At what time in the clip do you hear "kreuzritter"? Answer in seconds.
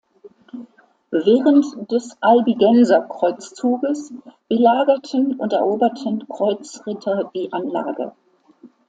6.27-7.29